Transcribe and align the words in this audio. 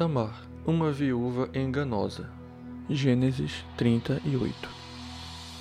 Tamar, 0.00 0.32
uma 0.64 0.90
viúva 0.90 1.50
enganosa. 1.52 2.26
Gênesis 2.88 3.62
38 3.76 4.56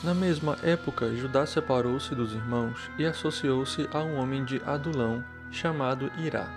Na 0.01 0.13
mesma 0.13 0.57
época, 0.63 1.13
Judá 1.13 1.45
separou-se 1.45 2.15
dos 2.15 2.31
irmãos 2.31 2.89
e 2.97 3.05
associou-se 3.05 3.89
a 3.91 3.99
um 3.99 4.17
homem 4.17 4.45
de 4.45 4.61
Adulão, 4.65 5.21
chamado 5.51 6.09
Irá. 6.19 6.47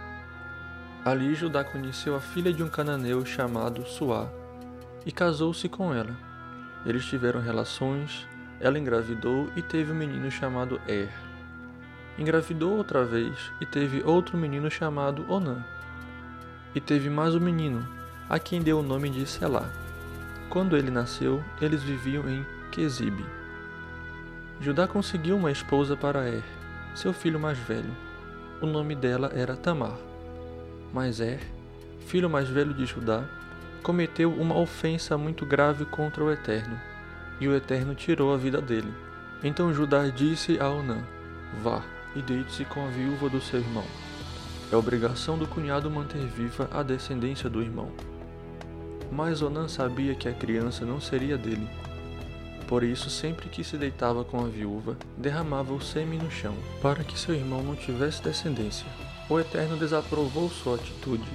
Ali 1.04 1.34
Judá 1.34 1.64
conheceu 1.64 2.14
a 2.14 2.20
filha 2.20 2.52
de 2.52 2.62
um 2.62 2.68
cananeu 2.68 3.26
chamado 3.26 3.84
Suá 3.84 4.30
e 5.04 5.10
casou-se 5.10 5.68
com 5.68 5.92
ela. 5.92 6.16
Eles 6.86 7.04
tiveram 7.06 7.40
relações, 7.40 8.28
ela 8.60 8.78
engravidou 8.78 9.50
e 9.56 9.60
teve 9.60 9.90
um 9.90 9.96
menino 9.96 10.30
chamado 10.30 10.80
Er. 10.86 11.10
Engravidou 12.16 12.76
outra 12.76 13.04
vez 13.04 13.36
e 13.60 13.66
teve 13.66 14.04
outro 14.04 14.38
menino 14.38 14.70
chamado 14.70 15.28
Onã. 15.28 15.64
E 16.74 16.80
teve 16.80 17.10
mais 17.10 17.34
um 17.34 17.40
menino, 17.40 17.86
a 18.30 18.38
quem 18.38 18.62
deu 18.62 18.78
o 18.78 18.82
nome 18.82 19.10
de 19.10 19.26
Selá. 19.26 19.68
Quando 20.48 20.74
ele 20.74 20.90
nasceu, 20.90 21.44
eles 21.60 21.82
viviam 21.82 22.26
em 22.26 22.46
Quezibe. 22.70 23.26
Judá 24.58 24.88
conseguiu 24.88 25.36
uma 25.36 25.50
esposa 25.50 25.94
para 25.94 26.26
Er, 26.26 26.42
seu 26.94 27.12
filho 27.12 27.38
mais 27.38 27.58
velho. 27.58 27.94
O 28.62 28.66
nome 28.66 28.94
dela 28.94 29.30
era 29.34 29.54
Tamar. 29.54 29.98
Mas 30.94 31.20
Er, 31.20 31.40
filho 32.06 32.30
mais 32.30 32.48
velho 32.48 32.72
de 32.72 32.86
Judá, 32.86 33.22
cometeu 33.82 34.32
uma 34.32 34.56
ofensa 34.56 35.18
muito 35.18 35.44
grave 35.44 35.84
contra 35.84 36.24
o 36.24 36.30
Eterno, 36.30 36.80
e 37.38 37.46
o 37.48 37.54
Eterno 37.54 37.94
tirou 37.94 38.32
a 38.32 38.38
vida 38.38 38.62
dele. 38.62 38.94
Então 39.44 39.74
Judá 39.74 40.08
disse 40.08 40.58
a 40.58 40.70
Onã: 40.70 41.02
Vá 41.62 41.82
e 42.16 42.22
deite-se 42.22 42.64
com 42.64 42.86
a 42.86 42.88
viúva 42.88 43.28
do 43.28 43.42
seu 43.42 43.60
irmão. 43.60 43.84
É 44.72 44.76
obrigação 44.76 45.36
do 45.36 45.46
cunhado 45.46 45.90
manter 45.90 46.26
viva 46.26 46.66
a 46.72 46.82
descendência 46.82 47.50
do 47.50 47.60
irmão. 47.60 47.90
Mas 49.10 49.42
Onã 49.42 49.68
sabia 49.68 50.14
que 50.14 50.26
a 50.26 50.32
criança 50.32 50.86
não 50.86 50.98
seria 50.98 51.36
dele. 51.36 51.68
Por 52.66 52.82
isso, 52.82 53.10
sempre 53.10 53.50
que 53.50 53.62
se 53.62 53.76
deitava 53.76 54.24
com 54.24 54.42
a 54.42 54.48
viúva, 54.48 54.96
derramava 55.18 55.74
o 55.74 55.80
sêmen 55.82 56.18
no 56.18 56.30
chão, 56.30 56.54
para 56.80 57.04
que 57.04 57.20
seu 57.20 57.34
irmão 57.34 57.62
não 57.62 57.76
tivesse 57.76 58.22
descendência. 58.22 58.86
O 59.28 59.38
Eterno 59.38 59.76
desaprovou 59.76 60.48
sua 60.48 60.76
atitude 60.76 61.28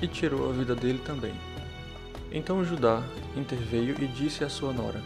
e 0.00 0.08
tirou 0.08 0.48
a 0.48 0.52
vida 0.54 0.74
dele 0.74 1.02
também. 1.04 1.34
Então 2.32 2.64
Judá 2.64 3.02
interveio 3.36 3.96
e 4.02 4.06
disse 4.06 4.44
à 4.44 4.48
sua 4.48 4.72
nora: 4.72 5.02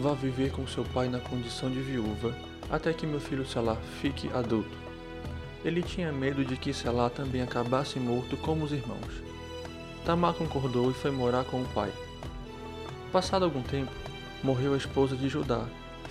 Vá 0.00 0.14
viver 0.14 0.50
com 0.50 0.66
seu 0.66 0.82
pai 0.82 1.10
na 1.10 1.18
condição 1.18 1.70
de 1.70 1.80
viúva, 1.80 2.34
até 2.70 2.94
que 2.94 3.06
meu 3.06 3.20
filho 3.20 3.46
Selá 3.46 3.76
fique 4.00 4.30
adulto. 4.32 4.86
Ele 5.64 5.82
tinha 5.82 6.12
medo 6.12 6.44
de 6.44 6.56
que 6.56 6.72
Selá 6.72 7.10
também 7.10 7.42
acabasse 7.42 7.98
morto 7.98 8.36
como 8.36 8.64
os 8.64 8.72
irmãos. 8.72 9.22
Tamar 10.04 10.34
concordou 10.34 10.90
e 10.90 10.94
foi 10.94 11.10
morar 11.10 11.44
com 11.44 11.62
o 11.62 11.68
pai. 11.68 11.92
Passado 13.10 13.44
algum 13.44 13.62
tempo, 13.62 13.90
morreu 14.42 14.74
a 14.74 14.76
esposa 14.76 15.16
de 15.16 15.28
Judá, 15.28 15.64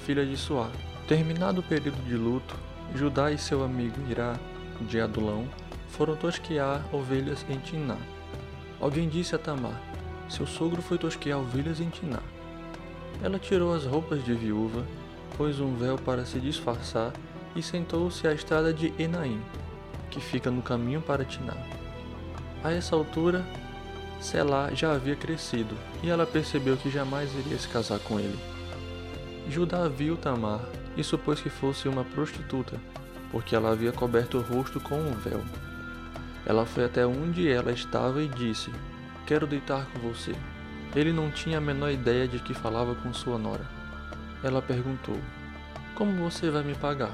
filha 0.06 0.26
de 0.26 0.36
Suá. 0.36 0.70
Terminado 1.08 1.62
o 1.62 1.64
período 1.64 2.04
de 2.06 2.16
luto, 2.16 2.56
Judá 2.94 3.32
e 3.32 3.38
seu 3.38 3.64
amigo 3.64 3.96
Irá, 4.10 4.38
de 4.82 5.00
Adulão, 5.00 5.48
foram 5.90 6.16
tosquear 6.16 6.84
ovelhas 6.94 7.46
em 7.50 7.58
Tiná. 7.60 7.98
Alguém 8.80 9.08
disse 9.08 9.36
a 9.36 9.38
Tamar: 9.38 9.80
Seu 10.28 10.46
sogro 10.46 10.82
foi 10.82 10.98
tosquear 10.98 11.40
ovelhas 11.40 11.80
em 11.80 11.90
Tiná. 11.90 12.20
Ela 13.24 13.40
tirou 13.40 13.74
as 13.74 13.86
roupas 13.86 14.24
de 14.24 14.34
viúva, 14.34 14.86
pôs 15.38 15.60
um 15.60 15.74
véu 15.76 15.98
para 15.98 16.26
se 16.26 16.40
disfarçar 16.40 17.14
e 17.56 17.64
sentou-se 17.64 18.28
à 18.28 18.34
estrada 18.34 18.74
de 18.74 18.94
Enaim, 19.00 19.42
que 20.12 20.20
fica 20.20 20.52
no 20.52 20.62
caminho 20.62 21.02
para 21.02 21.24
Tiná. 21.26 21.54
A 22.64 22.72
essa 22.72 22.96
altura, 22.96 23.46
Selá 24.20 24.74
já 24.74 24.92
havia 24.94 25.16
crescido 25.16 25.76
e 26.02 26.10
ela 26.10 26.26
percebeu 26.26 26.76
que 26.78 26.90
jamais 26.90 27.34
iria 27.36 27.58
se 27.58 27.68
casar 27.68 28.00
com 28.00 28.20
ele. 28.20 28.40
Judá 29.48 29.88
viu 29.88 30.18
Tamar 30.18 30.62
e 30.98 31.04
supôs 31.04 31.40
que 31.40 31.50
fosse 31.50 31.88
uma 31.88 32.04
prostituta, 32.04 32.80
porque 33.32 33.56
ela 33.56 33.72
havia 33.72 33.92
coberto 33.92 34.38
o 34.38 34.42
rosto 34.42 34.80
com 34.80 34.96
um 34.96 35.14
véu. 35.14 35.44
Ela 36.46 36.66
foi 36.66 36.86
até 36.86 37.06
onde 37.06 37.48
ela 37.48 37.72
estava 37.72 38.22
e 38.22 38.28
disse: 38.28 38.72
Quero 39.28 39.46
deitar 39.46 39.86
com 39.92 40.00
você. 40.00 40.34
Ele 40.96 41.12
não 41.12 41.30
tinha 41.30 41.58
a 41.58 41.62
menor 41.62 41.92
ideia 41.92 42.28
de 42.28 42.40
que 42.40 42.54
falava 42.54 42.96
com 42.96 43.14
sua 43.14 43.38
nora. 43.38 43.66
Ela 44.44 44.62
perguntou: 44.62 45.18
Como 45.94 46.24
você 46.24 46.50
vai 46.50 46.64
me 46.64 46.76
pagar? 46.76 47.12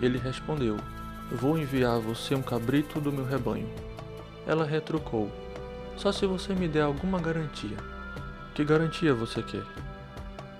Ele 0.00 0.18
respondeu: 0.18 0.76
Vou 1.30 1.58
enviar 1.58 1.96
a 1.96 1.98
você 1.98 2.34
um 2.34 2.42
cabrito 2.42 3.00
do 3.00 3.12
meu 3.12 3.26
rebanho. 3.26 3.68
Ela 4.46 4.64
retrucou: 4.64 5.30
Só 5.96 6.12
se 6.12 6.24
você 6.24 6.54
me 6.54 6.68
der 6.68 6.82
alguma 6.82 7.20
garantia. 7.20 7.76
Que 8.54 8.64
garantia 8.64 9.12
você 9.12 9.42
quer? 9.42 9.64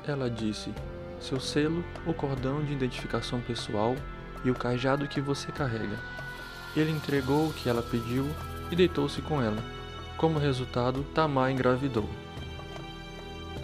Ela 0.07 0.29
disse: 0.29 0.73
Seu 1.21 1.41
selo, 1.41 1.85
o 2.07 2.13
cordão 2.13 2.63
de 2.63 2.73
identificação 2.73 3.41
pessoal 3.41 3.97
e 4.45 4.51
o 4.51 4.55
cajado 4.55 5.09
que 5.09 5.21
você 5.21 5.51
carrega. 5.51 5.99
Ele 6.77 6.91
entregou 6.91 7.49
o 7.49 7.53
que 7.53 7.69
ela 7.69 7.83
pediu 7.83 8.27
e 8.71 8.77
deitou-se 8.77 9.23
com 9.23 9.41
ela. 9.41 9.63
Como 10.17 10.39
resultado, 10.39 11.05
Tamar 11.15 11.51
engravidou. 11.51 12.09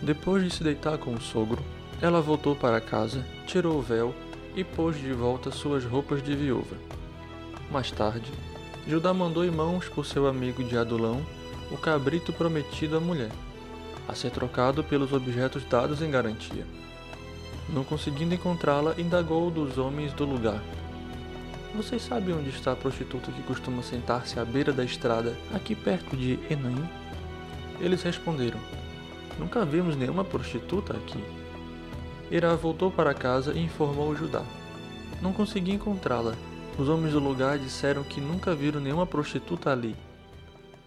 Depois 0.00 0.42
de 0.42 0.50
se 0.50 0.64
deitar 0.64 0.98
com 0.98 1.14
o 1.14 1.20
sogro, 1.20 1.62
ela 2.00 2.20
voltou 2.20 2.54
para 2.56 2.80
casa, 2.80 3.24
tirou 3.46 3.78
o 3.78 3.82
véu 3.82 4.14
e 4.54 4.62
pôs 4.62 4.96
de 4.96 5.12
volta 5.12 5.50
suas 5.50 5.84
roupas 5.84 6.22
de 6.22 6.34
viúva. 6.34 6.76
Mais 7.70 7.90
tarde, 7.90 8.30
Judá 8.86 9.14
mandou 9.14 9.44
irmãos 9.44 9.88
por 9.88 10.04
seu 10.04 10.26
amigo 10.26 10.62
de 10.62 10.76
Adulão 10.76 11.24
o 11.70 11.76
cabrito 11.76 12.32
prometido 12.32 12.96
à 12.96 13.00
mulher, 13.00 13.30
a 14.06 14.14
ser 14.14 14.30
trocado 14.30 14.84
pelos 14.84 15.12
objetos 15.12 15.64
dados 15.64 16.02
em 16.02 16.10
garantia. 16.10 16.66
Não 17.68 17.82
conseguindo 17.82 18.34
encontrá-la, 18.34 18.94
indagou 18.98 19.50
dos 19.50 19.78
homens 19.78 20.12
do 20.12 20.24
lugar. 20.24 20.62
Vocês 21.74 22.02
sabem 22.02 22.34
onde 22.34 22.50
está 22.50 22.72
a 22.72 22.76
prostituta 22.76 23.32
que 23.32 23.42
costuma 23.42 23.82
sentar-se 23.82 24.38
à 24.38 24.44
beira 24.44 24.72
da 24.72 24.84
estrada, 24.84 25.36
aqui 25.52 25.74
perto 25.74 26.16
de 26.16 26.38
Enaim? 26.48 26.88
Eles 27.80 28.02
responderam: 28.02 28.60
Nunca 29.38 29.64
vimos 29.64 29.96
nenhuma 29.96 30.24
prostituta 30.24 30.92
aqui. 30.92 31.18
Irá 32.30 32.54
voltou 32.54 32.90
para 32.90 33.14
casa 33.14 33.52
e 33.52 33.62
informou 33.62 34.16
Judá. 34.16 34.44
Não 35.20 35.32
consegui 35.32 35.72
encontrá-la. 35.72 36.34
Os 36.78 36.88
homens 36.88 37.12
do 37.12 37.20
lugar 37.20 37.58
disseram 37.58 38.02
que 38.02 38.20
nunca 38.20 38.54
viram 38.54 38.80
nenhuma 38.80 39.06
prostituta 39.06 39.70
ali. 39.70 39.94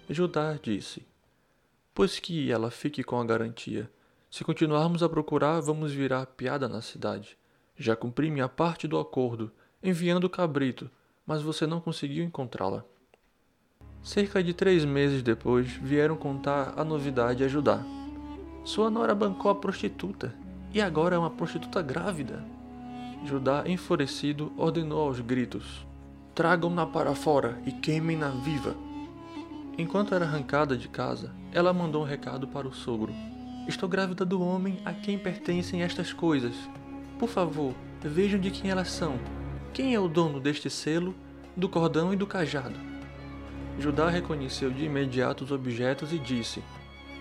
Judá 0.10 0.58
disse: 0.62 1.06
Pois 1.94 2.20
que 2.20 2.52
ela 2.52 2.72
fique 2.72 3.04
com 3.04 3.20
a 3.20 3.26
garantia. 3.26 3.90
Se 4.30 4.44
continuarmos 4.44 5.02
a 5.02 5.10
procurar, 5.10 5.62
vamos 5.62 5.92
virar 5.92 6.26
piada 6.26 6.68
na 6.68 6.82
cidade. 6.82 7.38
Já 7.78 7.96
cumpri 7.96 8.30
minha 8.30 8.50
parte 8.50 8.88
do 8.88 9.00
acordo 9.00 9.52
enviando 9.82 10.26
o 10.26 10.30
cabrito, 10.30 10.90
mas 11.26 11.42
você 11.42 11.68
não 11.68 11.80
conseguiu 11.80 12.24
encontrá-la. 12.24 12.84
Cerca 14.04 14.44
de 14.44 14.54
três 14.54 14.84
meses 14.84 15.22
depois, 15.22 15.68
vieram 15.68 16.16
contar 16.16 16.74
a 16.78 16.84
novidade 16.84 17.44
a 17.44 17.48
Judá. 17.48 17.84
Sua 18.64 18.90
nora 18.90 19.14
bancou 19.14 19.52
a 19.52 19.56
prostituta, 19.56 20.34
e 20.78 20.82
agora 20.82 21.16
é 21.16 21.18
uma 21.18 21.32
prostituta 21.32 21.82
grávida. 21.82 22.44
Judá, 23.26 23.64
enfurecido, 23.66 24.54
ordenou 24.56 25.08
aos 25.08 25.20
gritos: 25.20 25.86
Tragam-na 26.36 26.86
para 26.86 27.16
fora 27.16 27.60
e 27.66 27.72
queimem-na 27.72 28.30
viva. 28.30 28.76
Enquanto 29.76 30.14
era 30.14 30.26
arrancada 30.26 30.78
de 30.78 30.88
casa, 30.88 31.34
ela 31.52 31.74
mandou 31.74 32.04
um 32.04 32.06
recado 32.06 32.48
para 32.48 32.68
o 32.68 32.74
sogro: 32.74 33.12
Estou 33.68 33.90
grávida 33.90 34.24
do 34.24 34.40
homem 34.40 34.78
a 34.86 34.94
quem 34.94 35.18
pertencem 35.18 35.82
estas 35.82 36.14
coisas. 36.14 36.54
Por 37.18 37.28
favor, 37.28 37.74
vejam 38.00 38.40
de 38.40 38.52
quem 38.52 38.70
elas 38.70 38.92
são 38.92 39.20
quem 39.74 39.94
é 39.94 40.00
o 40.00 40.08
dono 40.08 40.40
deste 40.40 40.72
selo, 40.72 41.14
do 41.56 41.70
cordão 41.70 42.12
e 42.12 42.16
do 42.16 42.26
cajado? 42.26 42.76
Judá 43.80 44.10
reconheceu 44.10 44.72
de 44.72 44.86
imediato 44.86 45.44
os 45.44 45.52
objetos 45.52 46.12
e 46.12 46.18
disse: 46.18 46.64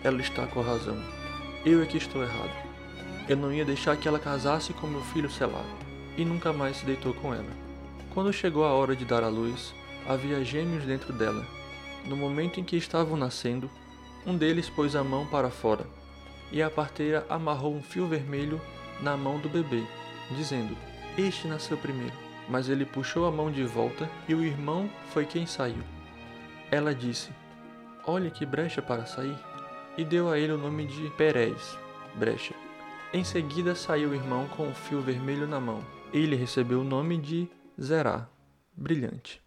Ela 0.03 0.21
está 0.21 0.47
com 0.47 0.63
razão. 0.63 0.97
Eu 1.67 1.83
é 1.83 1.87
que 1.87 1.99
estou 1.99 2.23
errado. 2.23 2.76
Eu 3.29 3.37
não 3.37 3.53
ia 3.53 3.65
deixar 3.65 3.97
que 3.97 4.07
ela 4.07 4.19
casasse 4.19 4.73
com 4.73 4.87
meu 4.87 5.03
filho 5.03 5.31
selado. 5.31 5.67
E 6.17 6.25
nunca 6.25 6.53
mais 6.53 6.79
se 6.79 6.87
deitou 6.87 7.13
com 7.13 7.35
ela. 7.35 7.51
Quando 8.15 8.33
chegou 8.33 8.65
a 8.65 8.73
hora 8.73 8.97
de 8.97 9.05
dar 9.05 9.23
à 9.23 9.29
luz, 9.29 9.75
havia 10.09 10.45
gêmeos 10.45 10.85
dentro 10.85 11.13
dela. 11.13 11.45
No 12.07 12.17
momento 12.17 12.61
em 12.61 12.65
que 12.65 12.77
estavam 12.77 13.17
nascendo, 13.17 13.71
um 14.25 14.37
deles 14.37 14.71
pôs 14.71 14.97
a 14.97 15.05
mão 15.05 15.27
para 15.27 15.51
fora, 15.51 15.87
e 16.51 16.63
a 16.63 16.71
parteira 16.71 17.27
amarrou 17.29 17.75
um 17.75 17.83
fio 17.83 18.07
vermelho 18.07 18.61
na 19.01 19.17
mão 19.17 19.39
do 19.39 19.49
bebê, 19.49 19.83
dizendo: 20.31 20.77
Este 21.19 21.47
nasceu 21.47 21.77
primeiro 21.77 22.27
mas 22.49 22.69
ele 22.69 22.85
puxou 22.85 23.27
a 23.27 23.31
mão 23.31 23.51
de 23.51 23.65
volta 23.65 24.09
e 24.29 24.35
o 24.35 24.43
irmão 24.43 24.89
foi 25.11 25.25
quem 25.25 25.47
saiu. 25.47 25.83
Ela 26.71 26.95
disse: 26.95 27.31
Olhe 28.07 28.31
que 28.31 28.47
brecha 28.47 28.81
para 28.81 29.07
sair, 29.07 29.37
e 29.97 30.05
deu 30.05 30.29
a 30.29 30.39
ele 30.39 30.53
o 30.53 30.59
nome 30.59 30.87
de 30.87 31.11
Pérez, 31.11 31.79
brecha. 32.15 32.55
Em 33.13 33.23
seguida 33.23 33.75
saiu 33.75 34.11
o 34.11 34.15
irmão 34.15 34.49
com 34.49 34.69
o 34.69 34.75
fio 34.75 35.01
vermelho 35.01 35.47
na 35.47 35.61
mão. 35.61 35.83
Ele 36.13 36.35
recebeu 36.35 36.81
o 36.81 36.85
nome 36.85 37.17
de 37.17 37.49
Zerá, 37.81 38.29
brilhante. 38.77 39.41